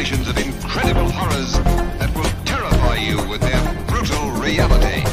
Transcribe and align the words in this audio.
revelations 0.00 0.28
of 0.28 0.38
incredible 0.38 1.10
horrors 1.10 1.52
that 1.98 2.10
will 2.14 2.44
terrify 2.46 2.96
you 2.96 3.16
with 3.28 3.40
their 3.42 3.84
brutal 3.86 4.30
reality. 4.40 5.04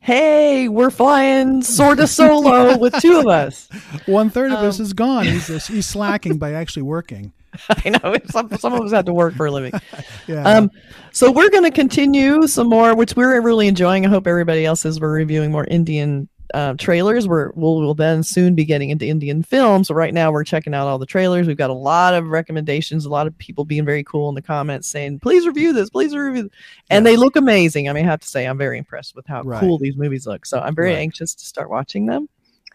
Hey, 0.00 0.68
we're 0.68 0.90
flying 0.90 1.62
sort 1.62 1.98
of 2.00 2.10
solo 2.10 2.76
with 2.76 2.94
two 3.00 3.18
of 3.18 3.26
us. 3.26 3.70
One 4.06 4.28
third 4.28 4.52
of 4.52 4.58
us 4.58 4.78
Um, 4.78 4.84
is 4.84 4.92
gone. 4.92 5.24
He's 5.24 5.66
he's 5.66 5.86
slacking 5.86 6.36
by 6.36 6.52
actually 6.52 6.82
working. 6.82 7.32
I 7.70 7.88
know 7.88 8.14
some, 8.26 8.54
some 8.58 8.74
of 8.74 8.82
us 8.82 8.92
have 8.92 9.06
to 9.06 9.14
work 9.14 9.34
for 9.34 9.46
a 9.46 9.50
living. 9.50 9.72
Yeah. 10.26 10.42
Um, 10.42 10.70
so 11.10 11.32
we're 11.32 11.48
going 11.48 11.64
to 11.64 11.70
continue 11.70 12.46
some 12.46 12.68
more, 12.68 12.94
which 12.94 13.16
we're 13.16 13.40
really 13.40 13.66
enjoying. 13.66 14.04
I 14.04 14.10
hope 14.10 14.26
everybody 14.26 14.66
else 14.66 14.84
is. 14.84 15.00
We're 15.00 15.10
reviewing 15.10 15.50
more 15.50 15.64
Indian 15.64 16.28
uh, 16.54 16.74
trailers. 16.78 17.28
We're 17.28 17.50
we'll, 17.54 17.80
we'll 17.80 17.94
then 17.94 18.22
soon 18.22 18.54
be 18.54 18.64
getting 18.64 18.90
into 18.90 19.06
Indian 19.06 19.42
films. 19.42 19.88
So 19.88 19.94
right 19.94 20.12
now 20.14 20.30
we're 20.32 20.44
checking 20.44 20.74
out 20.74 20.86
all 20.86 20.98
the 20.98 21.06
trailers. 21.06 21.46
We've 21.46 21.56
got 21.56 21.70
a 21.70 21.74
lot 21.74 22.14
of 22.14 22.28
recommendations. 22.28 23.04
A 23.04 23.10
lot 23.10 23.26
of 23.26 23.36
people 23.38 23.64
being 23.64 23.84
very 23.84 24.04
cool 24.04 24.28
in 24.28 24.34
the 24.34 24.42
comments 24.42 24.88
saying, 24.88 25.20
"Please 25.20 25.46
review 25.46 25.72
this. 25.72 25.90
Please 25.90 26.14
review." 26.14 26.44
This. 26.44 26.52
And 26.90 27.04
they 27.04 27.16
look 27.16 27.36
amazing. 27.36 27.88
I 27.88 27.92
mean, 27.92 28.06
I 28.06 28.10
have 28.10 28.20
to 28.20 28.28
say, 28.28 28.46
I'm 28.46 28.58
very 28.58 28.78
impressed 28.78 29.14
with 29.14 29.26
how 29.26 29.42
Right. 29.42 29.60
cool 29.60 29.78
these 29.78 29.96
movies 29.96 30.26
look. 30.26 30.46
So 30.46 30.60
I'm 30.60 30.74
very 30.74 30.90
Right. 30.90 30.98
anxious 30.98 31.34
to 31.34 31.44
start 31.44 31.68
watching 31.70 32.06
them. 32.06 32.28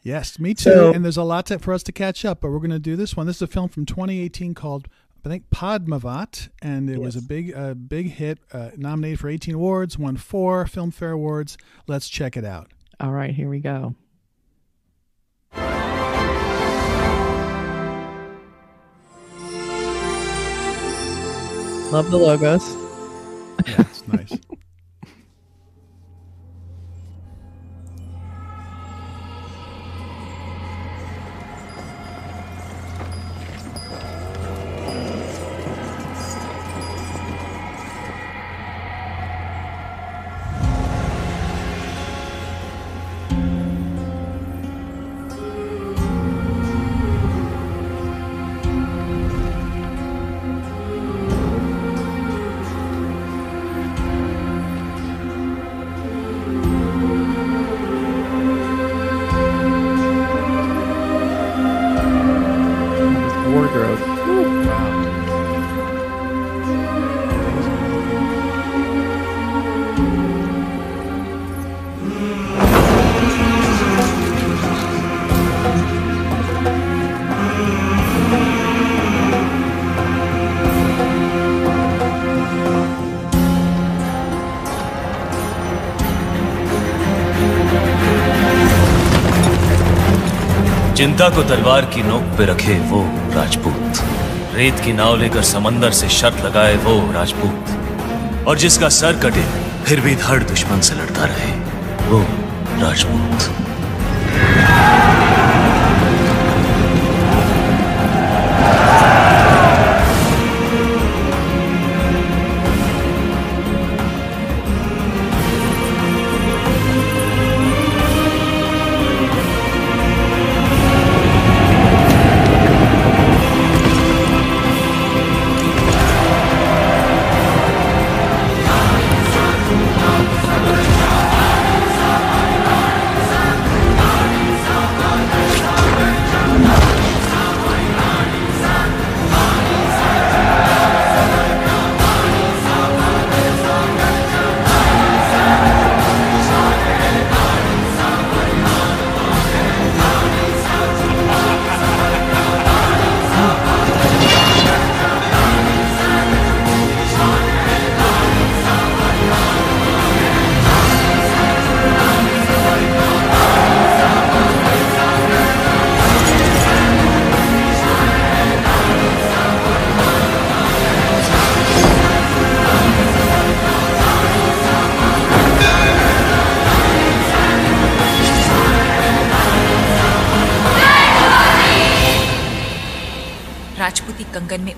Yes, 0.03 0.37
me 0.37 0.53
too. 0.53 0.69
So- 0.69 0.93
and 0.93 1.03
there's 1.05 1.15
a 1.17 1.23
lot 1.23 1.45
to, 1.45 1.59
for 1.59 1.73
us 1.73 1.81
to 1.83 1.93
catch 1.93 2.25
up, 2.25 2.41
but 2.41 2.51
we're 2.51 2.57
going 2.59 2.71
to 2.71 2.79
do 2.79 2.97
this 2.97 3.15
one. 3.15 3.25
This 3.25 3.37
is 3.37 3.43
a 3.43 3.47
film 3.47 3.69
from 3.69 3.85
2018 3.85 4.53
called, 4.53 4.89
I 5.25 5.29
think, 5.29 5.49
Padmaavat, 5.49 6.49
and 6.61 6.89
it 6.89 6.99
was 6.99 7.15
a 7.15 7.21
big, 7.21 7.53
uh, 7.55 7.73
big 7.73 8.11
hit. 8.11 8.39
Uh, 8.51 8.71
nominated 8.75 9.21
for 9.21 9.29
18 9.29 9.55
awards, 9.55 9.97
won 9.97 10.17
four 10.17 10.65
Filmfare 10.65 11.13
awards. 11.13 11.57
Let's 11.87 12.09
check 12.09 12.35
it 12.35 12.43
out. 12.43 12.72
All 13.03 13.11
right, 13.11 13.31
here 13.31 13.49
we 13.49 13.59
go. 13.59 13.93
Love 21.91 22.09
the 22.09 22.17
logos. 22.17 22.63
Yeah, 23.67 23.81
it's 23.81 24.07
nice. 24.07 24.37
चिंता 91.03 91.29
को 91.29 91.43
तलवार 91.43 91.85
की 91.85 92.03
नोक 92.03 92.21
पे 92.21 92.45
रखे 92.45 92.73
वो 92.79 93.01
राजपूत। 93.35 93.93
रेत 94.55 94.79
की 94.79 94.93
नाव 94.93 95.17
लेकर 95.17 95.41
समंदर 95.41 95.91
से 95.91 96.09
शर्त 96.09 96.45
लगाए 96.45 96.75
वो 96.75 97.11
राजपूत। 97.11 98.45
और 98.47 98.57
जिसका 98.57 98.89
सर 98.89 99.19
कटे, 99.19 99.43
फिर 99.85 100.01
भी 100.01 100.15
धड़ 100.15 100.43
दुश्मन 100.43 100.79
से 100.79 100.95
लड़ता 100.95 101.25
रहे 101.25 101.51
वो 102.09 102.19
राजपूत। 102.83 103.49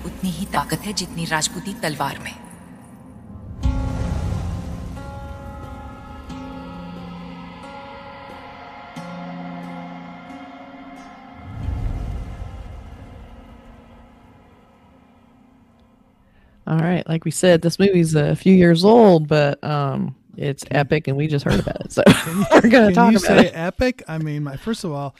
उतनी 0.05 0.29
ही 0.29 0.45
ताकत 0.53 0.85
है 0.85 0.93
जितनी 0.93 1.25
राजपूती 1.25 1.73
तलवार 1.83 2.19
में 2.23 2.33
All 16.67 16.77
right, 16.77 17.07
like 17.09 17.25
we 17.25 17.31
said, 17.31 17.61
this 17.61 17.79
movie's 17.79 18.13
a 18.15 18.35
few 18.35 18.53
years 18.53 18.85
old, 18.85 19.27
but 19.27 19.61
um, 19.63 20.15
it's 20.37 20.63
epic, 20.71 21.07
and 21.07 21.17
we 21.17 21.27
just 21.27 21.43
heard 21.43 21.59
about 21.59 21.81
it, 21.81 21.91
so 21.91 22.03
we're 22.53 22.61
gonna 22.69 22.87
Can 22.87 22.93
talk 22.93 23.11
you 23.11 23.17
about 23.17 23.27
say 23.27 23.47
it. 23.47 23.51
epic? 23.55 24.03
I 24.07 24.19
mean, 24.19 24.43
my 24.43 24.57
first 24.57 24.83
of 24.83 24.91
all, 24.91 25.15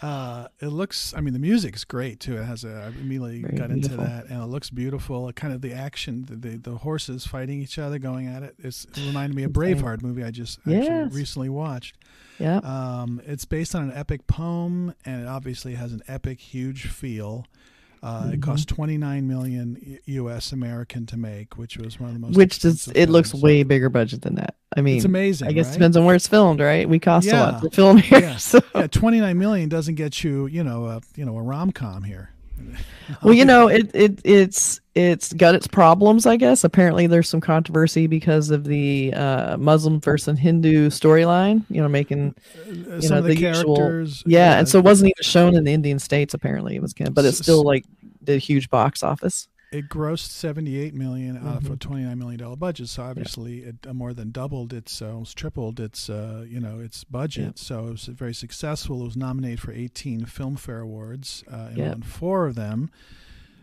uh, 0.00 0.48
it 0.60 0.68
looks. 0.68 1.14
I 1.14 1.20
mean, 1.20 1.32
the 1.32 1.38
music's 1.38 1.84
great 1.84 2.18
too. 2.18 2.36
It 2.38 2.44
has 2.44 2.64
a. 2.64 2.84
I 2.84 2.86
immediately 3.00 3.42
Very 3.42 3.56
got 3.56 3.68
beautiful. 3.68 4.00
into 4.00 4.10
that, 4.10 4.26
and 4.26 4.42
it 4.42 4.46
looks 4.46 4.70
beautiful. 4.70 5.28
It 5.28 5.36
kind 5.36 5.52
of 5.54 5.60
the 5.60 5.72
action, 5.72 6.24
the, 6.28 6.36
the 6.36 6.56
the 6.56 6.76
horses 6.78 7.26
fighting 7.26 7.60
each 7.62 7.78
other, 7.78 7.98
going 7.98 8.26
at 8.26 8.42
it. 8.42 8.54
It's, 8.58 8.84
it 8.84 9.06
reminded 9.06 9.36
me 9.36 9.44
of 9.44 9.52
Braveheart 9.52 10.02
movie 10.02 10.24
I 10.24 10.30
just 10.30 10.58
Yes. 10.66 10.88
actually 10.88 11.16
recently 11.16 11.48
watched. 11.50 11.96
Yeah, 12.38 12.56
Um, 12.58 13.20
it's 13.26 13.44
based 13.44 13.74
on 13.74 13.82
an 13.84 13.92
epic 13.96 14.26
poem, 14.26 14.94
and 15.04 15.22
it 15.22 15.28
obviously 15.28 15.74
has 15.74 15.92
an 15.92 16.02
epic, 16.08 16.40
huge 16.40 16.86
feel. 16.88 17.46
Uh, 18.02 18.22
Mm-hmm. 18.22 18.32
It 18.32 18.42
cost 18.42 18.68
twenty 18.68 18.98
nine 18.98 19.28
million 19.28 19.98
U.S. 20.06 20.50
American 20.50 21.06
to 21.06 21.16
make, 21.16 21.56
which 21.56 21.76
was 21.76 22.00
one 22.00 22.08
of 22.08 22.14
the 22.14 22.20
most. 22.26 22.36
which 22.36 22.58
does 22.58 22.88
it 22.88 23.08
looks 23.08 23.32
way 23.32 23.62
bigger 23.62 23.88
budget 23.88 24.22
than 24.22 24.34
that. 24.36 24.56
I 24.76 24.80
mean, 24.80 24.96
It's 24.96 25.04
amazing. 25.04 25.48
I 25.48 25.52
guess 25.52 25.66
right? 25.66 25.72
it 25.72 25.78
depends 25.78 25.96
on 25.96 26.04
where 26.04 26.14
it's 26.14 26.26
filmed, 26.28 26.60
right? 26.60 26.88
We 26.88 26.98
cost 26.98 27.26
a 27.28 27.32
lot 27.36 27.62
to 27.62 27.70
film 27.70 27.98
here, 27.98 28.20
Yeah. 28.20 28.36
so 28.38 28.60
yeah, 28.74 28.86
29 28.86 29.38
million 29.38 29.68
doesn't 29.68 29.96
get 29.96 30.22
you, 30.24 30.46
you 30.46 30.64
know, 30.64 30.86
a 30.86 31.00
you 31.16 31.24
know 31.24 31.36
a 31.36 31.42
rom 31.42 31.72
com 31.72 32.02
here. 32.04 32.30
Well, 33.24 33.34
you 33.34 33.44
know, 33.44 33.66
it, 33.68 33.90
it 33.92 34.20
it's 34.24 34.80
it's 34.94 35.32
got 35.32 35.54
its 35.56 35.66
problems, 35.66 36.26
I 36.26 36.36
guess. 36.36 36.62
Apparently, 36.64 37.06
there's 37.08 37.28
some 37.28 37.40
controversy 37.40 38.06
because 38.06 38.50
of 38.50 38.64
the 38.64 39.12
uh, 39.14 39.56
Muslim 39.56 40.00
versus 40.00 40.38
Hindu 40.38 40.88
storyline. 40.90 41.64
You 41.70 41.82
know, 41.82 41.88
making 41.88 42.34
Uh, 42.66 42.70
you 42.70 43.02
some 43.02 43.10
know 43.10 43.18
of 43.18 43.24
the, 43.24 43.36
usual- 43.36 43.76
characters. 43.76 44.22
yeah, 44.26 44.58
and 44.58 44.68
so 44.68 44.78
it 44.78 44.84
wasn't 44.84 45.08
even 45.08 45.22
shown 45.22 45.56
in 45.56 45.64
the 45.64 45.72
Indian 45.72 45.98
states. 45.98 46.34
Apparently, 46.34 46.76
it 46.76 46.82
was, 46.82 46.92
kind 46.94 47.08
of, 47.08 47.14
but 47.14 47.24
it 47.24 47.28
S- 47.28 47.38
still 47.38 47.64
like 47.64 47.84
did 48.22 48.36
a 48.36 48.38
huge 48.38 48.70
box 48.70 49.02
office. 49.02 49.48
It 49.72 49.88
grossed 49.88 50.28
78 50.30 50.94
million 50.94 51.36
out 51.36 51.42
Mm-hmm. 51.62 51.66
of 51.66 51.72
a 51.72 51.76
29 51.76 52.18
million 52.18 52.38
dollar 52.40 52.56
budget. 52.56 52.88
So 52.90 53.02
obviously 53.04 53.60
it 53.60 53.76
uh, 53.88 53.94
more 53.94 54.12
than 54.12 54.30
doubled 54.30 54.72
its 54.72 55.00
uh, 55.00 55.12
almost 55.12 55.36
tripled 55.36 55.80
its 55.80 56.10
uh, 56.10 56.44
you 56.48 56.60
know 56.60 56.78
its 56.78 57.04
budget. 57.04 57.58
So 57.58 57.86
it 57.88 57.90
was 57.92 58.04
very 58.06 58.34
successful. 58.34 59.00
It 59.00 59.04
was 59.04 59.16
nominated 59.16 59.60
for 59.60 59.72
18 59.72 60.26
filmfare 60.26 60.82
awards 60.82 61.42
uh, 61.50 61.68
and 61.70 61.76
Yeah. 61.78 61.88
won 61.88 62.02
four 62.02 62.46
of 62.46 62.54
them. 62.54 62.90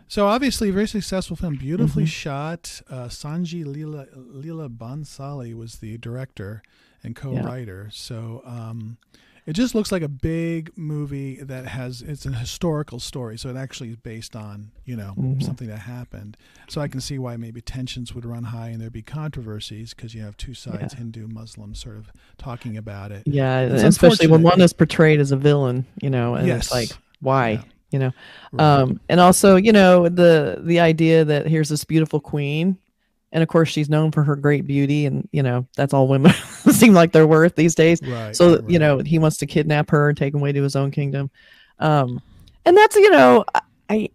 So 0.08 0.26
obviously 0.26 0.70
a 0.70 0.72
very 0.72 0.88
successful 0.88 1.36
film 1.36 1.54
beautifully 1.54 2.02
Mm-hmm. 2.02 2.08
shot. 2.08 2.82
Uh, 2.90 3.04
Sanjay 3.06 3.64
Leela 3.64 4.08
Leela 4.16 4.68
Bhansali 4.68 5.54
was 5.54 5.76
the 5.76 5.96
director 5.98 6.62
and 7.04 7.14
co-writer. 7.14 7.88
So 7.92 8.42
um, 8.44 8.98
it 9.46 9.54
just 9.54 9.74
looks 9.74 9.90
like 9.90 10.02
a 10.02 10.08
big 10.08 10.70
movie 10.76 11.36
that 11.42 11.66
has 11.66 12.02
it's 12.02 12.24
an 12.26 12.34
historical 12.34 13.00
story 13.00 13.38
so 13.38 13.48
it 13.48 13.56
actually 13.56 13.90
is 13.90 13.96
based 13.96 14.36
on 14.36 14.70
you 14.84 14.96
know 14.96 15.14
Mm-hmm. 15.18 15.40
something 15.40 15.66
that 15.68 15.78
happened 15.80 16.36
so 16.68 16.80
i 16.80 16.88
can 16.88 17.00
see 17.00 17.18
why 17.18 17.36
maybe 17.36 17.60
tensions 17.60 18.14
would 18.14 18.24
run 18.24 18.44
high 18.44 18.68
and 18.68 18.80
there'd 18.80 18.92
be 18.92 19.02
controversies 19.02 19.94
because 19.94 20.14
you 20.14 20.22
have 20.22 20.36
two 20.36 20.54
sides 20.54 20.92
Yeah. 20.94 20.98
hindu 20.98 21.26
muslim 21.28 21.74
sort 21.74 21.96
of 21.96 22.12
talking 22.38 22.76
about 22.76 23.12
it 23.12 23.22
Yeah, 23.26 23.60
It's 23.62 23.82
especially 23.82 24.26
when 24.28 24.42
one 24.42 24.60
is 24.60 24.72
portrayed 24.72 25.20
as 25.20 25.32
a 25.32 25.36
villain, 25.36 25.86
you 26.02 26.10
know, 26.10 26.34
and 26.34 26.46
Yes. 26.46 26.66
it's 26.66 26.72
like 26.72 26.90
why, 27.20 27.50
Yeah. 27.50 27.62
you 27.92 27.98
know. 27.98 28.12
Right. 28.52 28.64
Um, 28.80 29.00
and 29.08 29.20
also, 29.20 29.56
you 29.56 29.72
know, 29.72 30.08
the 30.08 30.60
the 30.64 30.80
idea 30.80 31.24
that 31.24 31.46
here's 31.46 31.68
this 31.68 31.84
beautiful 31.84 32.18
queen, 32.20 32.78
and 33.32 33.42
of 33.42 33.48
course 33.48 33.68
she's 33.68 33.88
known 33.88 34.10
for 34.10 34.22
her 34.22 34.36
great 34.36 34.66
beauty, 34.66 35.06
and 35.06 35.28
you 35.32 35.42
know 35.42 35.66
that's 35.76 35.94
all 35.94 36.08
women 36.08 36.32
seem 36.72 36.94
like 36.94 37.12
they're 37.12 37.26
worth 37.26 37.54
these 37.56 37.74
days. 37.74 38.00
right 38.02 38.34
so 38.34 38.56
right, 38.56 38.70
you 38.70 38.78
know 38.78 38.98
he 38.98 39.18
wants 39.18 39.36
to 39.38 39.46
kidnap 39.46 39.90
her 39.90 40.08
and 40.08 40.18
take 40.18 40.34
away 40.34 40.52
to 40.52 40.62
his 40.62 40.76
own 40.76 40.90
kingdom, 40.90 41.30
um, 41.78 42.20
and 42.64 42.76
that's 42.76 42.96
you 42.96 43.10
know 43.10 43.44
I, 43.54 43.60
I 43.88 44.08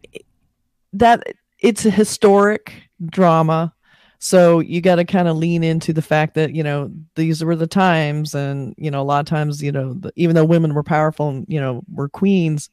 that 0.94 1.23
it's 1.59 1.85
a 1.85 1.91
historic 1.91 2.73
drama. 3.06 3.73
So 4.17 4.59
you 4.59 4.81
got 4.81 4.95
to 4.95 5.06
kind 5.06 5.27
of 5.27 5.38
lean 5.38 5.63
into 5.63 5.94
the 5.94 6.01
fact 6.01 6.33
that 6.35 6.56
you 6.56 6.63
know 6.63 6.91
these 7.15 7.44
were 7.44 7.56
the 7.56 7.67
times, 7.67 8.33
and 8.33 8.73
you 8.77 8.89
know 8.89 9.01
a 9.01 9.03
lot 9.03 9.19
of 9.19 9.25
times 9.27 9.62
you 9.62 9.71
know 9.71 9.94
the, 9.94 10.12
even 10.15 10.35
though 10.35 10.45
women 10.45 10.73
were 10.73 10.83
powerful 10.83 11.29
and 11.29 11.45
you 11.47 11.59
know 11.59 11.83
were 11.94 12.09
queens, 12.09 12.69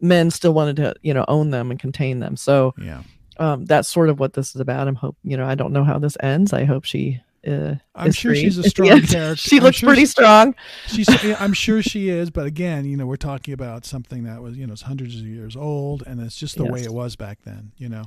men 0.00 0.30
still 0.30 0.54
wanted 0.54 0.76
to 0.76 0.94
you 1.02 1.12
know 1.12 1.24
own 1.28 1.50
them 1.50 1.70
and 1.70 1.78
contain 1.78 2.20
them. 2.20 2.36
So 2.36 2.74
yeah 2.78 3.02
um, 3.38 3.64
that's 3.64 3.88
sort 3.88 4.08
of 4.08 4.18
what 4.20 4.32
this 4.34 4.54
is 4.54 4.60
about. 4.60 4.88
I'm 4.88 4.94
hope 4.94 5.16
you 5.24 5.36
know 5.36 5.46
I 5.46 5.54
don't 5.54 5.72
know 5.72 5.84
how 5.84 5.98
this 5.98 6.16
ends. 6.20 6.52
I 6.52 6.64
hope 6.64 6.84
she. 6.84 7.20
Uh, 7.46 7.74
I'm 7.96 8.12
sure 8.12 8.30
free 8.30 8.40
she's 8.40 8.56
a 8.58 8.62
strong 8.62 8.88
character. 9.02 9.34
she 9.34 9.56
I'm 9.56 9.64
looks 9.64 9.78
sure 9.78 9.88
pretty 9.88 10.02
she- 10.02 10.06
strong. 10.06 10.54
She's, 10.86 11.08
I'm 11.40 11.52
sure 11.52 11.82
she 11.82 12.08
is, 12.08 12.30
but 12.30 12.46
again, 12.46 12.84
you 12.84 12.96
know, 12.96 13.04
we're 13.04 13.16
talking 13.16 13.52
about 13.52 13.84
something 13.84 14.22
that 14.24 14.40
was, 14.40 14.56
you 14.56 14.64
know, 14.64 14.74
it's 14.74 14.82
hundreds 14.82 15.16
of 15.16 15.26
years 15.26 15.56
old, 15.56 16.04
and 16.06 16.20
it's 16.20 16.36
just 16.36 16.56
the 16.56 16.64
way 16.64 16.82
it 16.82 16.92
was 16.92 17.16
back 17.16 17.40
then. 17.44 17.72
You 17.78 17.88
know, 17.88 18.04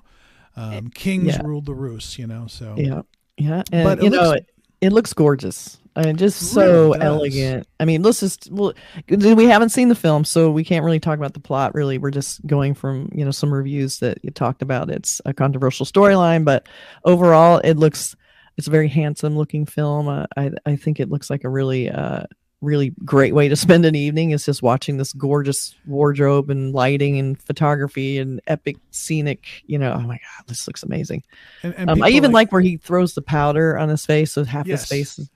um, 0.56 0.90
kings 0.90 1.28
yeah. 1.36 1.42
ruled 1.44 1.66
the 1.66 1.74
roost. 1.74 2.18
You 2.18 2.28
know, 2.28 2.48
so 2.48 2.76
Yeah, 2.78 3.02
yeah, 3.38 3.64
and 3.74 3.84
But 3.84 3.98
it 4.00 4.04
you 4.06 4.10
know 4.12 4.32
it, 4.32 4.50
it 4.80 4.94
looks 4.94 5.12
gorgeous. 5.12 5.80
I 5.96 6.06
mean, 6.06 6.18
just 6.18 6.52
so 6.52 6.88
really 6.92 7.02
elegant. 7.02 7.68
I 7.80 7.86
mean, 7.86 8.04
let's 8.04 8.20
just 8.20 8.52
well, 8.52 8.74
we 9.10 9.46
haven't 9.46 9.70
seen 9.70 9.88
the 9.88 9.96
film, 9.96 10.26
so 10.26 10.52
we 10.52 10.64
can't 10.64 10.84
really 10.84 11.00
talk 11.00 11.18
about 11.18 11.34
the 11.34 11.40
plot. 11.40 11.74
Really, 11.74 11.98
we're 11.98 12.12
just 12.12 12.46
going 12.46 12.74
from 12.74 13.10
you 13.14 13.24
know 13.24 13.32
some 13.32 13.54
reviews 13.54 14.00
that 14.00 14.20
you 14.24 14.32
talked 14.32 14.62
about. 14.62 14.90
It's 14.90 15.22
a 15.26 15.34
controversial 15.34 15.86
storyline, 15.86 16.44
but 16.44 16.68
overall, 17.06 17.60
it 17.60 17.76
looks 17.76 18.16
it's 18.58 18.68
a 18.68 18.72
very 18.72 18.90
handsome 18.90 19.38
looking 19.38 19.66
film. 19.66 20.10
Uh, 20.10 20.26
I 20.36 20.52
I 20.66 20.76
think 20.76 21.00
it 21.00 21.10
looks 21.10 21.30
like 21.30 21.46
a 21.46 21.50
really 21.50 21.90
uh 21.90 22.24
really 22.62 22.94
great 23.04 23.36
way 23.36 23.48
to 23.48 23.56
spend 23.56 23.86
an 23.86 23.96
evening 23.96 24.32
is 24.32 24.46
just 24.46 24.64
watching 24.64 24.98
this 24.98 25.14
gorgeous 25.14 25.76
wardrobe 25.86 26.50
and 26.50 26.74
lighting 26.74 27.20
and 27.20 27.40
photography 27.42 28.18
and 28.18 28.42
epic 28.48 28.78
scenic 28.92 29.46
you 29.68 29.78
know 29.78 29.92
oh 29.94 30.00
my 30.00 30.16
god 30.16 30.48
this 30.48 30.66
looks 30.66 30.82
amazing 30.82 31.22
and, 31.64 31.76
and 31.76 31.90
um, 31.90 32.02
I 32.02 32.10
even 32.10 32.32
like, 32.32 32.52
where 32.52 32.62
he 32.62 32.78
throws 32.78 33.14
the 33.14 33.22
powder 33.22 33.78
on 33.78 33.90
his 33.90 34.06
face, 34.06 34.32
so 34.32 34.44
half 34.44 34.66
Yes. 34.66 34.82
his 34.82 34.90
face 34.90 35.20
is 35.20 35.30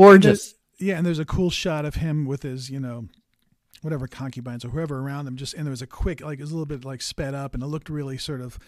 gorgeous. 0.00 0.54
yeah, 0.78 0.96
and 0.96 1.04
there's 1.06 1.18
a 1.18 1.24
cool 1.24 1.50
shot 1.50 1.84
of 1.84 1.96
him 1.96 2.24
with 2.26 2.42
his, 2.42 2.70
you 2.70 2.78
know, 2.80 3.08
whatever 3.82 4.06
concubines 4.06 4.64
or 4.64 4.68
whoever 4.68 4.98
around 5.00 5.26
him. 5.26 5.36
Just 5.36 5.54
and 5.54 5.66
there 5.66 5.70
was 5.70 5.82
a 5.82 5.86
quick, 5.86 6.20
like, 6.20 6.38
it 6.38 6.42
was 6.42 6.50
a 6.50 6.54
little 6.54 6.66
bit 6.66 6.84
like 6.84 7.02
sped 7.02 7.34
up, 7.34 7.54
and 7.54 7.62
it 7.62 7.66
looked 7.66 7.88
really 7.88 8.18
sort 8.18 8.40
of. 8.40 8.58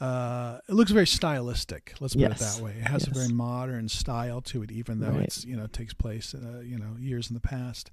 Uh, 0.00 0.58
it 0.68 0.74
looks 0.74 0.90
very 0.90 1.06
stylistic. 1.06 1.94
Let's 2.00 2.14
put 2.14 2.22
Yes. 2.22 2.40
it 2.40 2.58
that 2.58 2.64
way. 2.64 2.72
It 2.72 2.88
has 2.88 3.06
a 3.06 3.10
very 3.10 3.28
modern 3.28 3.88
style 3.88 4.40
to 4.42 4.62
it, 4.64 4.72
even 4.72 4.98
though 4.98 5.10
Right. 5.10 5.22
it's 5.24 5.44
you 5.44 5.56
know 5.56 5.66
takes 5.68 5.94
place 5.94 6.34
uh, 6.34 6.60
you 6.60 6.76
know 6.76 6.96
years 6.98 7.30
in 7.30 7.34
the 7.34 7.40
past. 7.40 7.90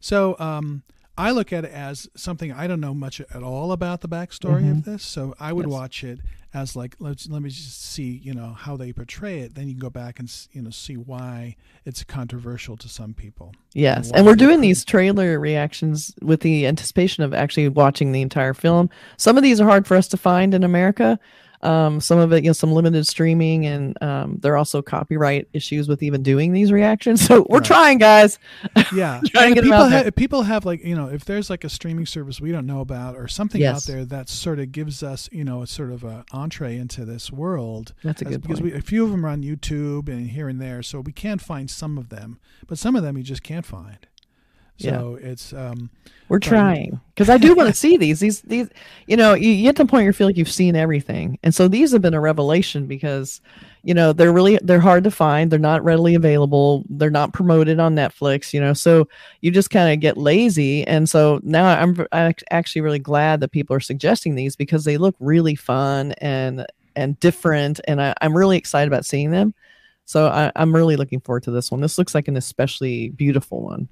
So 0.00 0.36
um, 0.38 0.82
I 1.16 1.30
look 1.30 1.52
at 1.52 1.64
it 1.64 1.70
as 1.72 2.08
something 2.16 2.50
I 2.52 2.66
don't 2.66 2.80
know 2.80 2.94
much 2.94 3.20
at 3.20 3.42
all 3.42 3.70
about 3.72 4.00
the 4.00 4.08
backstory 4.08 4.68
of 4.70 4.84
this. 4.84 5.02
So 5.04 5.34
I 5.38 5.52
would 5.52 5.66
Mm-hmm. 5.66 5.70
Yes. 5.72 5.80
watch 5.80 6.04
it 6.04 6.18
as 6.52 6.76
like 6.76 6.94
let's 7.00 7.28
let 7.28 7.42
me 7.42 7.50
just 7.50 7.82
see 7.84 8.20
you 8.22 8.32
know 8.34 8.52
how 8.52 8.76
they 8.76 8.92
portray 8.92 9.40
it. 9.40 9.54
Then 9.54 9.66
you 9.68 9.74
can 9.74 9.80
go 9.80 9.90
back 9.90 10.18
and 10.18 10.28
you 10.52 10.62
know 10.62 10.70
see 10.70 10.96
why 10.96 11.56
it's 11.84 12.02
controversial 12.04 12.76
to 12.78 12.88
some 12.88 13.14
people. 13.14 13.52
yes, 13.74 14.10
why 14.10 14.18
and 14.18 14.26
we're 14.26 14.34
doing 14.34 14.60
these 14.60 14.84
trailer 14.84 15.38
reactions 15.38 16.14
with 16.22 16.40
the 16.40 16.66
anticipation 16.66 17.22
of 17.22 17.32
actually 17.34 17.68
watching 17.68 18.12
the 18.12 18.22
entire 18.22 18.54
film. 18.54 18.90
Some 19.16 19.36
of 19.36 19.42
these 19.42 19.60
are 19.60 19.66
hard 19.68 19.86
for 19.86 19.96
us 19.96 20.08
to 20.08 20.16
find 20.16 20.52
in 20.54 20.64
America. 20.64 21.18
Um, 21.64 22.00
some 22.00 22.18
of 22.18 22.32
it, 22.32 22.44
you 22.44 22.50
know, 22.50 22.52
some 22.54 22.72
limited 22.72 23.06
streaming, 23.06 23.66
and 23.66 24.00
um, 24.02 24.38
there 24.42 24.52
are 24.52 24.56
also 24.56 24.82
copyright 24.82 25.48
issues 25.52 25.88
with 25.88 26.02
even 26.02 26.22
doing 26.22 26.52
these 26.52 26.70
reactions. 26.72 27.22
So 27.26 27.46
we're 27.48 27.58
Right. 27.58 27.64
trying, 27.64 27.98
guys. 27.98 28.38
Yeah, 28.94 29.20
Trying 29.26 29.54
to 29.54 29.54
get 29.54 29.58
'em 29.58 29.64
people 29.64 29.72
out 29.74 29.88
there. 29.88 29.98
have, 29.98 30.06
if 30.08 30.14
people 30.14 30.42
have 30.42 30.64
like 30.64 30.84
you 30.84 30.94
know 30.94 31.08
if 31.08 31.24
there's 31.24 31.48
like 31.50 31.64
a 31.64 31.68
streaming 31.68 32.06
service 32.06 32.40
we 32.40 32.52
don't 32.52 32.66
know 32.66 32.80
about 32.80 33.16
or 33.16 33.26
something 33.28 33.64
out 33.64 33.84
there 33.84 34.04
that 34.04 34.28
sort 34.28 34.58
of 34.58 34.72
gives 34.72 35.02
us 35.02 35.28
you 35.32 35.42
know 35.44 35.62
a 35.62 35.66
sort 35.66 35.90
of 35.90 36.04
a 36.04 36.24
entree 36.32 36.76
into 36.76 37.04
this 37.04 37.32
world. 37.32 37.94
That's 38.02 38.20
a 38.22 38.24
good 38.26 38.42
because 38.42 38.60
point. 38.60 38.72
we, 38.74 38.78
a 38.78 38.82
few 38.82 39.04
of 39.04 39.10
them 39.10 39.24
are 39.24 39.30
on 39.30 39.42
YouTube 39.42 40.08
and 40.08 40.30
here 40.30 40.48
and 40.48 40.60
there, 40.60 40.82
so 40.82 41.00
we 41.00 41.12
can 41.12 41.38
find 41.38 41.70
some 41.70 41.96
of 41.98 42.08
them, 42.10 42.38
but 42.66 42.78
some 42.78 42.94
of 42.96 43.02
them 43.02 43.16
you 43.16 43.22
just 43.24 43.42
can't 43.42 43.64
find. 43.66 44.06
So 44.76 45.18
it's 45.20 45.52
um, 45.52 45.90
We're 46.28 46.40
trying 46.40 47.00
because 47.14 47.30
I 47.30 47.38
do 47.38 47.54
want 47.54 47.68
to 47.68 47.74
see 47.74 47.96
these. 47.96 48.20
These, 48.20 48.40
these, 48.42 48.68
you 49.06 49.16
know, 49.16 49.34
you, 49.34 49.50
you 49.50 49.62
get 49.64 49.76
to 49.76 49.84
the 49.84 49.88
point 49.88 50.00
where 50.00 50.06
you 50.06 50.12
feel 50.12 50.26
like 50.26 50.36
you've 50.36 50.50
seen 50.50 50.74
everything, 50.74 51.38
and 51.42 51.54
so 51.54 51.68
these 51.68 51.92
have 51.92 52.02
been 52.02 52.14
a 52.14 52.20
revelation 52.20 52.86
because, 52.86 53.40
you 53.82 53.94
know, 53.94 54.12
they're 54.12 54.32
really 54.32 54.58
they're 54.62 54.80
hard 54.80 55.04
to 55.04 55.10
find. 55.10 55.50
They're 55.50 55.58
not 55.58 55.84
readily 55.84 56.14
available. 56.14 56.84
They're 56.88 57.10
not 57.10 57.32
promoted 57.32 57.78
on 57.78 57.94
Netflix. 57.94 58.52
You 58.52 58.60
know, 58.60 58.72
so 58.72 59.06
you 59.42 59.50
just 59.50 59.70
kind 59.70 59.92
of 59.92 60.00
get 60.00 60.16
lazy, 60.16 60.84
and 60.86 61.08
so 61.08 61.40
now 61.44 61.66
I'm 61.66 62.06
I'm 62.10 62.34
actually 62.50 62.82
really 62.82 62.98
glad 62.98 63.40
that 63.40 63.52
people 63.52 63.76
are 63.76 63.80
suggesting 63.80 64.34
these 64.34 64.56
because 64.56 64.84
they 64.84 64.96
look 64.96 65.14
really 65.20 65.54
fun 65.54 66.12
and 66.18 66.66
and 66.96 67.18
different, 67.20 67.80
and 67.86 68.02
I, 68.02 68.14
I'm 68.20 68.36
really 68.36 68.56
excited 68.56 68.88
about 68.88 69.04
seeing 69.04 69.30
them. 69.30 69.54
So 70.06 70.28
I, 70.28 70.50
I'm 70.56 70.74
really 70.74 70.96
looking 70.96 71.20
forward 71.20 71.44
to 71.44 71.50
this 71.50 71.70
one. 71.70 71.80
This 71.80 71.96
looks 71.98 72.14
like 72.14 72.28
an 72.28 72.36
especially 72.36 73.10
beautiful 73.10 73.62
one. 73.62 73.88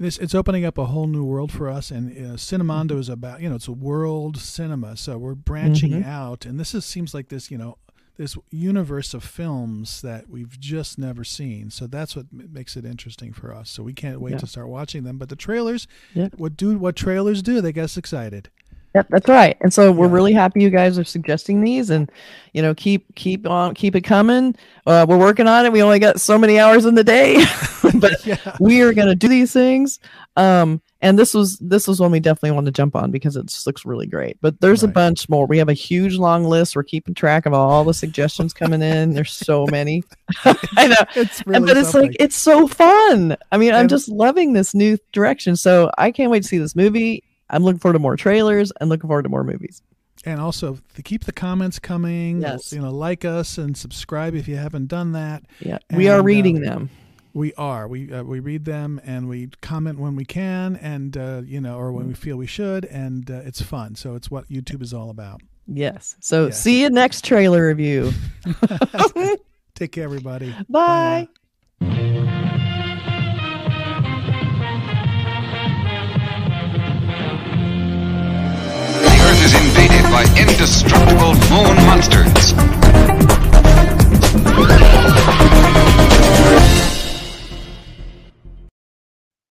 This 0.00 0.18
it's 0.18 0.34
opening 0.34 0.64
up 0.64 0.78
a 0.78 0.86
whole 0.86 1.06
new 1.06 1.22
world 1.24 1.52
for 1.52 1.68
us 1.68 1.90
and 1.90 2.10
uh, 2.10 2.34
cinemondo 2.36 2.98
is 2.98 3.08
about 3.08 3.40
you 3.40 3.48
know 3.48 3.54
it's 3.54 3.68
a 3.68 3.72
world 3.72 4.36
cinema 4.38 4.96
so 4.96 5.16
we're 5.18 5.34
branching 5.34 5.92
Mhm. 5.92 6.06
out 6.06 6.46
and 6.46 6.58
this 6.58 6.74
is 6.74 6.84
seems 6.84 7.14
like 7.14 7.28
this 7.28 7.50
you 7.50 7.58
know 7.58 7.76
this 8.16 8.36
universe 8.50 9.14
of 9.14 9.22
films 9.24 10.02
that 10.02 10.28
we've 10.28 10.58
just 10.60 10.98
never 10.98 11.22
seen 11.24 11.70
so 11.70 11.86
that's 11.86 12.14
what 12.16 12.26
makes 12.32 12.76
it 12.76 12.84
interesting 12.84 13.32
for 13.32 13.54
us 13.54 13.70
so 13.70 13.82
we 13.82 13.92
can't 13.94 14.20
wait 14.20 14.32
Yeah. 14.32 14.38
to 14.38 14.46
start 14.46 14.68
watching 14.68 15.04
them 15.04 15.16
but 15.18 15.28
the 15.28 15.36
trailers 15.36 15.86
Yeah. 16.14 16.28
what 16.36 16.56
do 16.56 16.76
what 16.78 16.96
trailers 16.96 17.42
do 17.42 17.60
they 17.60 17.72
get 17.72 17.84
us 17.84 17.96
excited 17.96 18.48
Yep, 18.94 19.06
that's 19.10 19.28
right. 19.28 19.56
And 19.60 19.72
so 19.72 19.92
we're 19.92 20.06
Yeah. 20.08 20.12
really 20.12 20.32
happy 20.32 20.62
you 20.62 20.70
guys 20.70 20.98
are 20.98 21.04
suggesting 21.04 21.60
these, 21.62 21.90
and 21.90 22.10
you 22.54 22.60
know, 22.62 22.74
keep 22.74 23.14
keep 23.14 23.46
on 23.48 23.74
keep 23.74 23.94
it 23.94 24.00
coming. 24.00 24.56
Uh, 24.86 25.06
we're 25.08 25.16
working 25.18 25.46
on 25.46 25.64
it. 25.64 25.72
We 25.72 25.80
only 25.82 26.00
got 26.00 26.20
so 26.20 26.36
many 26.36 26.58
hours 26.58 26.84
in 26.86 26.96
the 26.96 27.04
day, 27.04 27.36
but 28.00 28.14
yeah 28.26 28.56
we 28.58 28.80
are 28.82 28.92
going 28.92 29.06
to 29.06 29.14
do 29.14 29.28
these 29.28 29.52
things. 29.52 30.00
Um, 30.36 30.82
and 31.02 31.16
this 31.16 31.34
was 31.34 31.56
this 31.58 31.86
was 31.86 32.00
one 32.00 32.10
we 32.10 32.18
definitely 32.18 32.50
want 32.50 32.66
to 32.66 32.72
jump 32.72 32.96
on 32.96 33.12
because 33.12 33.36
it 33.36 33.46
just 33.46 33.64
looks 33.66 33.84
really 33.86 34.06
great. 34.08 34.36
But 34.40 34.60
there's 34.60 34.82
a 34.82 34.88
bunch 34.88 35.28
more. 35.28 35.46
We 35.46 35.58
have 35.58 35.68
a 35.68 35.72
huge 35.72 36.16
long 36.16 36.42
list. 36.44 36.74
We're 36.74 36.82
keeping 36.82 37.14
track 37.14 37.46
of 37.46 37.54
all 37.54 37.84
the 37.84 37.94
suggestions 37.94 38.52
coming 38.52 38.82
in. 38.82 39.14
There's 39.14 39.32
so 39.32 39.66
many. 39.70 40.02
I 40.44 40.88
know. 40.88 40.96
it's 41.14 41.38
And- 41.42 41.46
really 41.46 41.66
but 41.66 41.76
it's 41.76 41.90
something. 41.92 42.10
like 42.10 42.16
it's 42.20 42.36
so 42.36 42.66
fun. 42.66 43.36
I 43.52 43.56
mean, 43.56 43.72
I'm 43.72 43.86
just 43.88 44.08
loving 44.08 44.52
this 44.52 44.74
new 44.74 44.98
direction. 45.12 45.54
So 45.56 45.90
I 45.96 46.10
can't 46.10 46.30
wait 46.32 46.42
to 46.42 46.48
see 46.48 46.58
this 46.58 46.74
movie. 46.74 47.22
I'm 47.50 47.62
looking 47.64 47.78
forward 47.80 47.94
to 47.94 47.98
more 47.98 48.16
trailers 48.16 48.72
and 48.80 48.88
looking 48.88 49.08
forward 49.08 49.22
to 49.24 49.28
more 49.28 49.44
movies. 49.44 49.82
and 50.24 50.38
also 50.40 50.78
to 50.94 51.02
keep 51.02 51.24
the 51.24 51.32
comments 51.32 51.78
coming 51.78 52.42
Yes. 52.42 52.72
you 52.72 52.80
know 52.80 52.90
like 52.92 53.24
us 53.24 53.58
and 53.58 53.76
subscribe 53.76 54.34
if 54.34 54.46
you 54.48 54.56
haven't 54.56 54.86
done 54.88 55.12
that 55.12 55.42
Yeah, 55.60 55.78
we 55.94 56.08
are 56.08 56.14
And, 56.18 56.20
uh, 56.20 56.24
reading 56.24 56.60
them. 56.60 56.90
We 57.32 57.54
are. 57.54 57.86
We 57.86 58.12
uh, 58.12 58.24
we 58.24 58.40
read 58.40 58.64
them 58.64 59.00
and 59.04 59.28
we 59.28 59.48
comment 59.62 60.00
when 60.00 60.16
we 60.16 60.24
can, 60.24 60.74
and 60.76 61.16
uh, 61.16 61.42
you 61.44 61.60
know, 61.60 61.78
or 61.78 61.92
when 61.92 62.08
we 62.08 62.14
feel 62.14 62.36
we 62.36 62.48
should, 62.48 62.84
and 62.86 63.30
uh, 63.30 63.42
it's 63.48 63.62
fun. 63.62 63.94
So 63.94 64.16
it's 64.16 64.28
what 64.32 64.48
YouTube 64.48 64.82
is 64.82 64.92
all 64.92 65.10
about. 65.10 65.40
Yes. 65.68 66.16
So 66.20 66.46
Yes. 66.46 66.60
see 66.60 66.80
you 66.82 66.90
next 66.90 67.24
trailer 67.24 67.68
review. 67.68 68.10
Take 69.76 69.92
care, 69.92 70.04
everybody. 70.04 70.52
Bye. 70.68 71.28
now. 71.32 71.39
indestructible 80.36 81.34
moon 81.50 81.76
monsters. 81.86 82.54